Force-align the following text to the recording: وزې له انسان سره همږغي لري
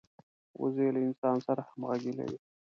وزې 0.61 0.87
له 0.95 0.99
انسان 1.07 1.37
سره 1.47 1.61
همږغي 1.69 2.11
لري 2.19 2.37